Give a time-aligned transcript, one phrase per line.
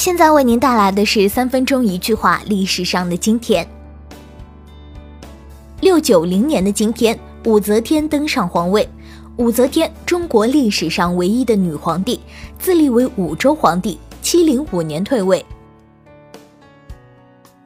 [0.00, 3.68] 现在为您带来的是三分钟一句话历史上的今天。
[5.82, 8.88] 六九零年的今天，武则天登上皇位。
[9.36, 12.18] 武则天，中国历史上唯一的女皇帝，
[12.58, 14.00] 自立为武周皇帝。
[14.22, 15.44] 七零五年退位。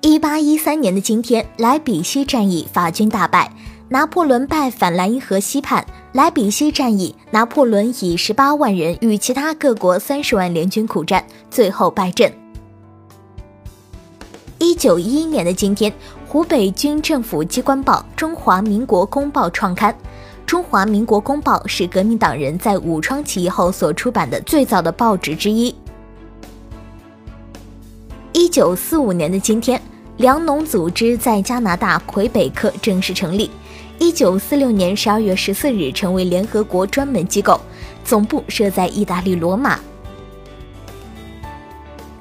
[0.00, 3.52] 一八一三年的今天，莱比锡战役，法军大败。
[3.90, 12.30] 拿破仑败返莱茵河西畔，莱比锡战役，拿破仑以十八万人与其他各国三十万联军苦战，最后败阵。
[14.58, 15.90] 一九一一年的今天，
[16.28, 19.90] 湖北军政府机关报《中华民国公报》创刊，
[20.44, 25.74] 《中华民国公报》是革命党人在武昌起义后所出版的最早的报纸之一。
[28.34, 29.80] 一九四五年的今天，
[30.18, 33.50] 粮农组织在加拿大魁北克正式成立。
[34.02, 37.60] 一九四六年十二月十四日，成为联合国专门机构，
[38.04, 39.78] 总部设在意大利罗马。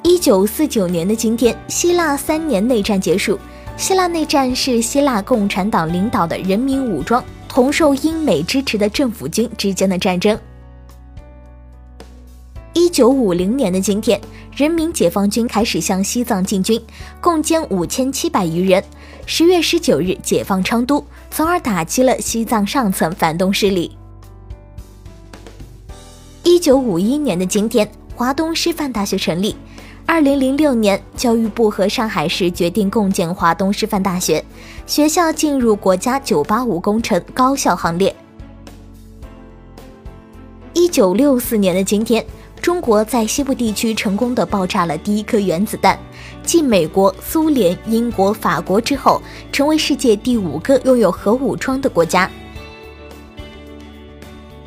[0.04, 3.40] 一九四九年的今天，希腊三年内战结束。
[3.78, 10.38] 希腊内战是希腊共产党领导的人民武装同受英美支持的政府军之间的战争。
[12.74, 14.22] 一九五零年的今天，
[14.62, 16.80] 人民解放军开始向西藏进军，
[17.20, 18.84] 共歼五千七百余人。
[19.26, 23.98] 十月十九日，解放昌都，从而打击了西藏上层反动势力。
[26.44, 29.56] 一九五一年的今天，华东师范大学成立。
[30.06, 34.46] 二零零六年，教育部和上海市决定共建华东师范大学，
[34.86, 38.16] 学校进入国家“九八五”工程高校行列。
[40.74, 42.24] 一九六四年的今天。
[42.62, 45.98] 中国在西部地区成功的爆炸了第一颗原子弹，
[46.44, 49.20] 继美国、苏联、英国、法国之后，
[49.52, 52.30] 成为世界第五个拥有核武装的国家。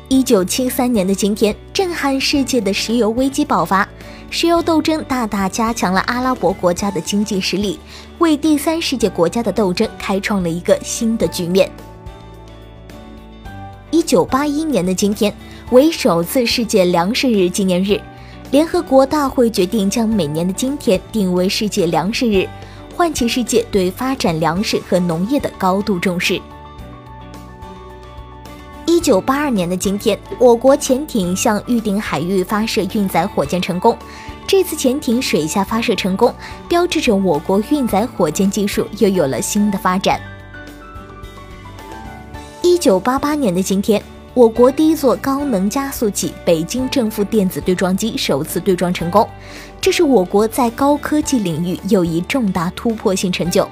[0.09, 3.87] 一九七三年的今天，震撼世界的石油危机爆发，
[4.29, 7.79] 石油斗争大大加强了阿拉伯国家的经济实力，
[8.19, 11.71] 为第三世界国家的斗争开创了一个新的局面。
[14.05, 15.33] 一九八一年的今天。
[15.71, 17.99] 为首次世界粮食日纪念日，
[18.51, 22.47] 联合国大会决定将每年的今天定为世界粮食日，
[22.95, 26.39] 唤起世界对发展粮食和农业的高度重视。
[28.85, 33.97] 一九八二年的今天，我国潜艇向预定海域发射运载火箭成功，
[34.45, 36.31] 这次潜艇水下发射成功，
[36.69, 40.21] 标志着我国运载火箭技术又有了新的发展。
[42.85, 43.99] 一九八八年的今天。
[44.35, 49.27] 我国第一座高能加速器北京正负电子对撞机首次对撞成功，
[49.81, 53.67] 这是我国在高科技领域又一重大突破性成就。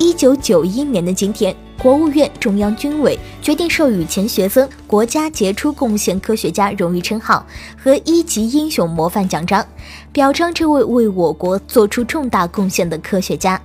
[0.00, 7.46] 一九九一年的今天，国务院、中央军委决定授予钱学森国家杰出贡献科学家荣誉称号
[7.80, 9.64] 和一级英雄模范奖章，
[10.12, 13.60] 表彰这位为我国做出重大贡献的科学家。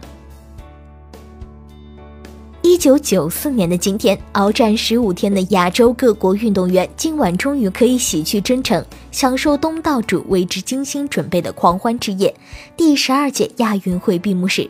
[2.69, 12.31] 一九九四年的今天，鏖战十五天的亚洲各国运动员今晚终于可以洗去征程，享受东道主为之精心准备的狂欢之夜——
[12.77, 14.69] 第十二届亚运会闭幕式。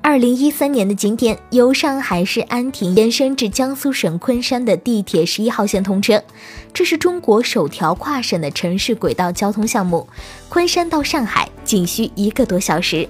[0.00, 6.20] 二零一三年的今天，由上海市安亭延伸至江苏省昆山的地铁十一号线通车，
[6.74, 10.08] 这是中国首条跨省的城市轨道交通项目。
[10.48, 13.08] 昆山到上海仅需一个多小时。